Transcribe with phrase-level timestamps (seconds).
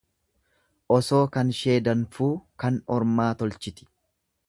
[0.95, 2.33] Osoo kanshee danfuu
[2.65, 3.93] kan ormaa tolchiti.